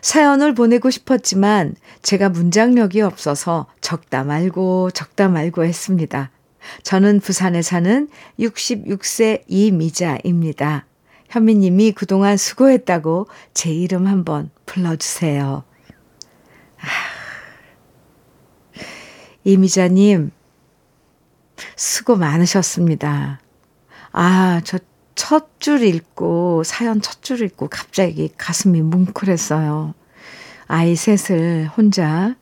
사연을 0.00 0.54
보내고 0.54 0.90
싶었지만 0.90 1.74
제가 2.02 2.28
문장력이 2.28 3.00
없어서 3.00 3.66
적다 3.80 4.24
말고 4.24 4.90
적다 4.92 5.28
말고 5.28 5.64
했습니다. 5.64 6.30
저는 6.84 7.20
부산에 7.20 7.62
사는 7.62 8.08
66세 8.38 9.42
이미자입니다. 9.48 10.86
현미님이 11.32 11.92
그동안 11.92 12.36
수고했다고 12.36 13.26
제 13.54 13.70
이름 13.72 14.06
한번 14.06 14.50
불러주세요. 14.66 15.64
이미자님, 19.44 20.30
수고 21.76 22.16
많으셨습니다. 22.16 23.40
아, 24.12 24.60
저 24.64 24.78
첫 25.14 25.46
줄 25.58 25.82
읽고, 25.82 26.64
사연 26.64 27.00
첫 27.00 27.22
줄 27.22 27.40
읽고 27.42 27.68
갑자기 27.68 28.30
가슴이 28.36 28.82
뭉클했어요. 28.82 29.94
아이 30.66 30.94
셋을 30.96 31.68
혼자, 31.76 32.34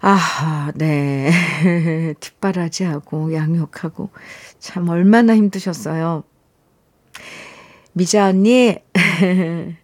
아, 0.00 0.72
네. 0.74 1.30
뒷바라지하고 2.20 3.34
양육하고 3.34 4.10
참 4.58 4.88
얼마나 4.88 5.36
힘드셨어요. 5.36 6.24
미자 7.94 8.26
언니, 8.28 8.76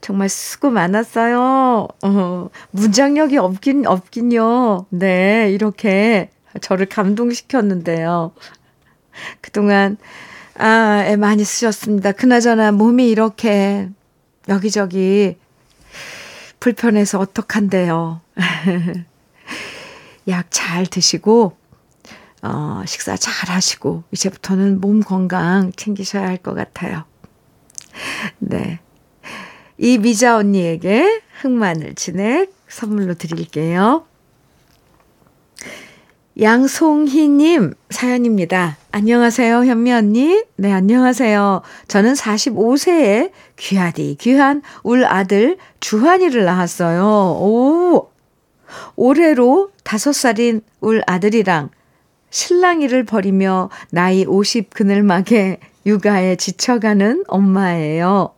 정말 0.00 0.28
수고 0.28 0.70
많았어요. 0.70 1.88
어, 2.02 2.48
문장력이 2.70 3.38
없긴, 3.38 3.86
없긴요. 3.86 4.86
네, 4.90 5.50
이렇게 5.52 6.30
저를 6.60 6.86
감동시켰는데요. 6.86 8.32
그동안, 9.40 9.96
아, 10.56 11.02
애 11.06 11.16
많이 11.16 11.44
쓰셨습니다. 11.44 12.12
그나저나 12.12 12.72
몸이 12.72 13.08
이렇게 13.08 13.88
여기저기 14.48 15.36
불편해서 16.60 17.18
어떡한데요. 17.18 18.20
약 20.28 20.46
잘 20.50 20.86
드시고, 20.86 21.56
어, 22.42 22.82
식사 22.86 23.16
잘 23.16 23.50
하시고, 23.50 24.04
이제부터는 24.12 24.80
몸 24.80 25.00
건강 25.00 25.72
챙기셔야 25.76 26.26
할 26.26 26.38
것 26.38 26.54
같아요. 26.54 27.04
네. 28.38 28.80
이 29.78 29.98
미자 29.98 30.36
언니에게 30.36 31.22
흑마늘 31.40 31.94
진액 31.94 32.52
선물로 32.68 33.14
드릴게요. 33.14 34.06
양송희님 36.40 37.74
사연입니다. 37.90 38.76
안녕하세요, 38.90 39.64
현미 39.66 39.92
언니. 39.92 40.42
네, 40.56 40.72
안녕하세요. 40.72 41.62
저는 41.86 42.14
45세에 42.14 43.30
귀하디 43.56 44.16
귀한 44.20 44.62
울 44.82 45.04
아들 45.04 45.58
주환이를 45.78 46.44
낳았어요. 46.44 47.04
오! 47.04 48.10
올해로 48.96 49.70
5살인 49.84 50.62
울 50.80 51.02
아들이랑 51.06 51.70
신랑이를 52.30 53.04
버리며 53.04 53.70
나이 53.90 54.24
50 54.24 54.70
그늘막에 54.70 55.60
육아에 55.86 56.36
지쳐가는 56.36 57.24
엄마예요. 57.28 58.34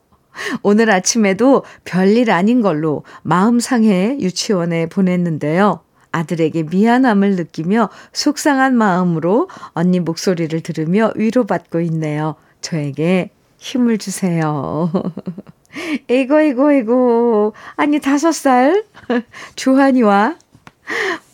오늘 0.63 0.91
아침에도 0.91 1.65
별일 1.85 2.31
아닌 2.31 2.61
걸로 2.61 3.05
마음 3.23 3.59
상해 3.61 4.19
유치원에 4.21 4.87
보냈는데요. 4.87 5.81
아들에게 6.13 6.65
미안함을 6.65 7.37
느끼며 7.37 7.91
속상한 8.13 8.75
마음으로 8.77 9.49
언니 9.73 10.01
목소리를 10.01 10.59
들으며 10.61 11.13
위로받고 11.15 11.81
있네요. 11.81 12.37
저에게 12.61 13.31
힘을 13.59 13.99
주세요. 13.99 14.91
에이고, 16.09 16.41
에이고, 16.41 16.73
에이고. 16.73 17.53
아니, 17.77 18.01
다섯 18.01 18.33
살? 18.33 18.85
주한이와 19.57 20.37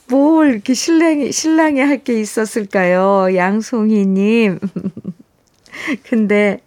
뭘 0.09 0.51
이렇게 0.53 0.75
신랑이, 0.75 1.33
신랑이 1.33 1.81
할 1.81 2.03
게 2.05 2.20
있었을까요? 2.20 3.35
양송이님. 3.37 4.59
근데 6.08 6.61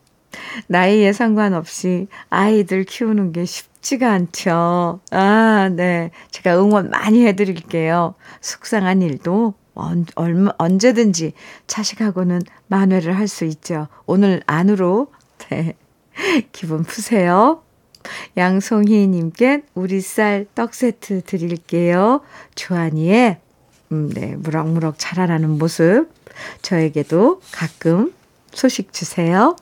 나이에 0.67 1.13
상관없이 1.13 2.07
아이들 2.29 2.83
키우는 2.83 3.31
게 3.31 3.45
쉽지가 3.45 4.11
않죠. 4.11 4.99
아, 5.11 5.69
네. 5.73 6.11
제가 6.31 6.59
응원 6.59 6.89
많이 6.89 7.25
해드릴게요. 7.25 8.15
속상한 8.41 9.01
일도 9.01 9.53
언, 9.73 10.05
얼마, 10.15 10.51
언제든지 10.57 11.33
자식하고는 11.67 12.41
만회를 12.67 13.17
할 13.17 13.27
수 13.27 13.45
있죠. 13.45 13.87
오늘 14.05 14.41
안으로, 14.45 15.07
네. 15.49 15.73
기분 16.51 16.83
푸세요. 16.83 17.61
양송희님께 18.37 19.63
우리 19.73 19.99
쌀 19.99 20.45
떡 20.55 20.73
세트 20.73 21.23
드릴게요. 21.23 22.21
주한이의, 22.55 23.39
음, 23.91 24.09
네, 24.13 24.35
무럭무럭 24.35 24.95
자라라는 24.97 25.57
모습. 25.57 26.07
저에게도 26.61 27.41
가끔 27.51 28.13
소식 28.55 28.93
주세요. 28.93 29.55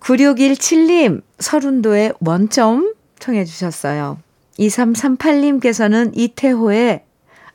9617님, 0.00 1.22
서른도의 1.38 2.14
원점 2.20 2.94
청해 3.18 3.44
주셨어요. 3.44 4.18
2338님께서는 4.58 6.12
이태호의 6.14 7.04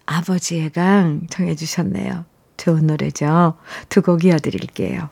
아버지의 0.05 0.71
강 0.71 1.27
청해 1.29 1.55
주셨네요. 1.55 2.25
좋은 2.57 2.87
노래죠. 2.87 3.57
두 3.89 4.01
곡 4.01 4.25
이어드릴게요. 4.25 5.09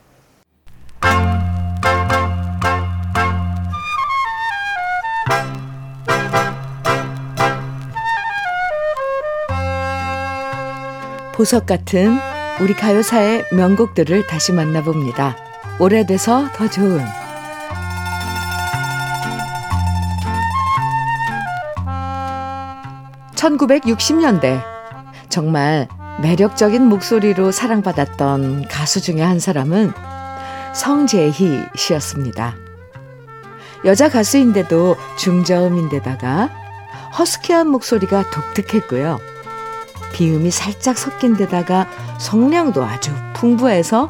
보석 11.34 11.66
같은 11.66 12.33
우리 12.62 12.76
가요사의 12.76 13.48
명곡들을 13.52 14.28
다시 14.28 14.54
만나봅니다. 14.54 15.36
오래돼서 15.80 16.48
더 16.54 16.70
좋은 16.70 17.04
1960년대 23.36 24.64
정말 25.30 25.88
매력적인 26.22 26.86
목소리로 26.86 27.52
사랑받았던 27.52 28.68
가수 28.68 29.02
중에 29.02 29.22
한 29.22 29.40
사람은 29.40 29.92
성재희 30.74 31.66
씨였습니다. 31.76 32.56
여자 33.84 34.10
가수인데도 34.10 34.96
중저음인데다가 35.18 36.50
허스키한 37.18 37.68
목소리가 37.68 38.30
독특했고요. 38.30 39.33
비음이 40.14 40.52
살짝 40.52 40.98
섞인 40.98 41.36
데다가 41.36 41.88
성량도 42.20 42.84
아주 42.84 43.12
풍부해서 43.34 44.10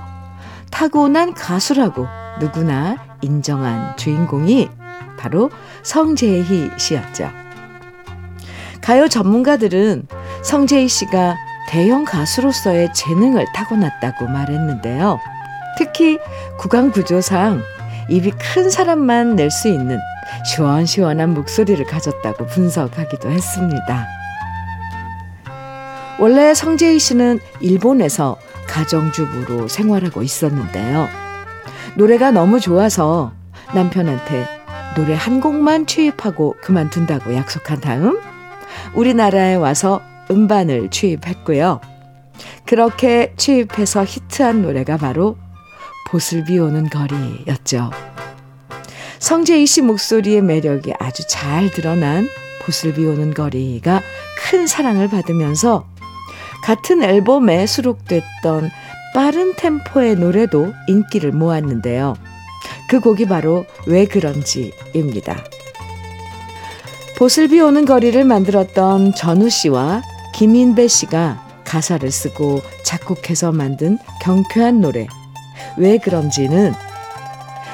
타고난 0.69 1.33
가수라고 1.33 2.07
누구나 2.39 2.97
인정한 3.21 3.95
주인공이 3.97 4.69
바로 5.17 5.49
성재희 5.83 6.71
씨였죠. 6.77 7.29
가요 8.81 9.07
전문가들은 9.07 10.07
성재희 10.43 10.87
씨가 10.89 11.37
대형 11.69 12.03
가수로서의 12.03 12.93
재능을 12.93 13.45
타고났다고 13.55 14.27
말했는데요. 14.27 15.19
특히 15.77 16.19
구강 16.57 16.91
구조상 16.91 17.61
입이 18.09 18.31
큰 18.31 18.69
사람만 18.69 19.35
낼 19.37 19.49
수 19.49 19.69
있는 19.69 19.99
시원시원한 20.45 21.33
목소리를 21.33 21.83
가졌다고 21.85 22.47
분석하기도 22.47 23.29
했습니다. 23.29 24.07
원래 26.19 26.53
성재희 26.53 26.99
씨는 26.99 27.39
일본에서 27.59 28.37
가정주부로 28.67 29.67
생활하고 29.67 30.23
있었는데요. 30.23 31.07
노래가 31.95 32.31
너무 32.31 32.59
좋아서 32.59 33.33
남편한테 33.73 34.47
노래 34.95 35.15
한 35.15 35.41
곡만 35.41 35.85
취입하고 35.87 36.55
그만둔다고 36.61 37.35
약속한 37.35 37.79
다음 37.79 38.19
우리나라에 38.93 39.55
와서 39.55 40.01
음반을 40.29 40.89
취입했고요. 40.89 41.81
그렇게 42.65 43.33
취입해서 43.37 44.05
히트한 44.05 44.61
노래가 44.61 44.97
바로 44.97 45.37
보슬 46.07 46.43
비 46.43 46.59
오는 46.59 46.89
거리였죠. 46.89 47.91
성재희 49.19 49.65
씨 49.65 49.81
목소리의 49.81 50.41
매력이 50.41 50.93
아주 50.99 51.23
잘 51.27 51.71
드러난 51.71 52.27
보슬 52.63 52.93
비 52.93 53.05
오는 53.05 53.33
거리가 53.33 54.01
큰 54.37 54.67
사랑을 54.67 55.07
받으면서 55.07 55.87
같은 56.63 57.03
앨범에 57.03 57.67
수록됐던 57.67 58.71
빠른 59.13 59.53
템포의 59.55 60.15
노래도 60.15 60.73
인기를 60.87 61.33
모았는데요. 61.33 62.15
그 62.87 62.99
곡이 62.99 63.25
바로 63.25 63.65
왜 63.85 64.05
그런지입니다. 64.05 65.43
보슬비 67.17 67.59
오는 67.59 67.85
거리를 67.85 68.23
만들었던 68.23 69.13
전우 69.13 69.49
씨와 69.49 70.01
김인배 70.33 70.87
씨가 70.87 71.43
가사를 71.65 72.09
쓰고 72.09 72.61
작곡해서 72.83 73.51
만든 73.51 73.97
경쾌한 74.21 74.81
노래 74.81 75.07
왜 75.77 75.97
그런지는 75.97 76.73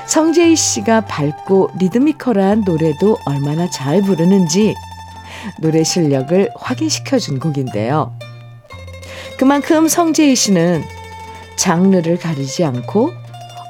성재희 0.07 0.55
씨가 0.55 1.01
밝고 1.01 1.71
리드미컬한 1.79 2.63
노래도 2.65 3.17
얼마나 3.25 3.69
잘 3.69 4.01
부르는지 4.01 4.73
노래 5.61 5.83
실력을 5.83 6.49
확인시켜 6.55 7.19
준 7.19 7.39
곡인데요. 7.39 8.17
그만큼 9.39 9.87
성재희 9.87 10.35
씨는 10.35 10.83
장르를 11.55 12.19
가리지 12.19 12.65
않고 12.65 13.13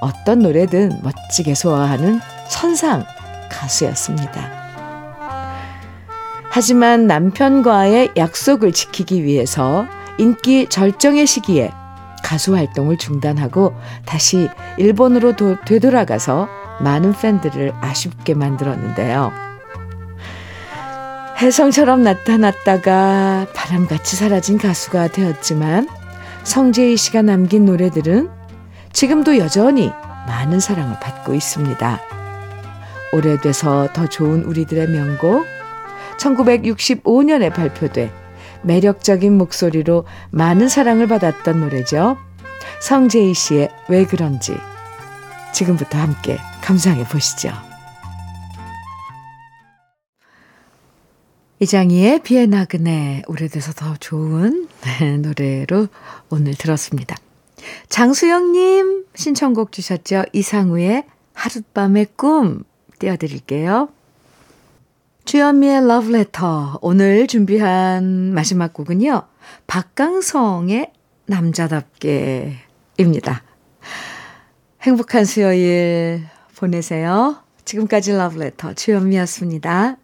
어떤 0.01 0.39
노래든 0.39 0.99
멋지게 1.03 1.53
소화하는 1.53 2.19
천상 2.49 3.05
가수였습니다. 3.51 4.49
하지만 6.49 7.05
남편과의 7.05 8.13
약속을 8.17 8.71
지키기 8.71 9.23
위해서 9.23 9.86
인기 10.17 10.65
절정의 10.67 11.27
시기에 11.27 11.71
가수 12.23 12.55
활동을 12.55 12.97
중단하고 12.97 13.75
다시 14.08 14.49
일본으로 14.79 15.36
도, 15.36 15.55
되돌아가서 15.65 16.49
많은 16.82 17.13
팬들을 17.13 17.73
아쉽게 17.79 18.34
만들었는데요. 18.34 19.48
혜성처럼 21.41 22.04
나타났다가 22.04 23.47
바람같이 23.56 24.17
사라진 24.17 24.58
가수가 24.58 25.08
되었지만 25.08 25.88
성재희 26.43 26.97
씨가 26.97 27.21
남긴 27.21 27.63
노래들은 27.63 28.30
지금도 28.91 29.38
여전히 29.38 29.89
많은 30.28 30.60
사랑을 30.60 30.99
받고 30.99 31.34
있습니다. 31.34 31.99
오래돼서 33.13 33.88
더 33.93 34.08
좋은 34.08 34.43
우리들의 34.43 34.89
명곡 34.89 35.45
1965년에 36.17 37.54
발표돼 37.54 38.12
매력적인 38.63 39.38
목소리로 39.38 40.04
많은 40.32 40.67
사랑을 40.67 41.08
받았던 41.08 41.62
노래죠. 41.62 42.17
성재희 42.82 43.34
씨의 43.34 43.69
왜 43.88 44.04
그런지 44.04 44.58
지금부터 45.54 45.99
함께 45.99 46.38
감상해 46.62 47.06
보시죠. 47.06 47.68
이장희의 51.60 52.24
비에나 52.24 52.65
그네 52.65 53.24
오래돼서 53.28 53.74
더 53.74 53.95
좋은 54.00 54.67
노래로 55.22 55.88
오늘 56.30 56.56
들었습니다. 56.56 57.17
장수영님 57.89 59.06
신청곡 59.13 59.74
주셨죠? 59.74 60.24
이상우의 60.32 61.04
하룻밤의 61.34 62.08
꿈 62.15 62.63
띄워드릴게요. 63.00 63.89
주현미의 65.26 65.86
러브레터 65.88 66.80
오늘 66.82 67.28
준비한 67.28 68.34
마지막 68.34 68.74
곡은요. 68.74 69.24
박강성의 69.67 70.91
남자답게입니다. 71.26 72.63
행복한 74.82 75.26
수요일 75.26 76.24
보내세요. 76.56 77.43
지금까지 77.65 78.13
러브레터 78.13 78.74
주현미였습니다. 78.74 79.98